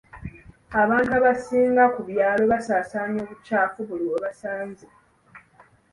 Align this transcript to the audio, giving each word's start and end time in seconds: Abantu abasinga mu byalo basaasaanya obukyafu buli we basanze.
Abantu 0.81 1.11
abasinga 1.19 1.83
mu 1.93 2.01
byalo 2.09 2.43
basaasaanya 2.51 3.19
obukyafu 3.25 3.77
buli 3.87 4.05
we 4.11 4.17
basanze. 4.25 4.85